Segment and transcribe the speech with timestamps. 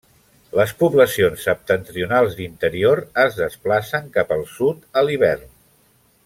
[0.59, 5.47] Les poblacions septentrionals d'interior, es desplacen cap al sud a l'hivern.